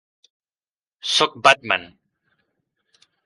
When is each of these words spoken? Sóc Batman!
Sóc 1.15 1.37
Batman! 1.47 1.85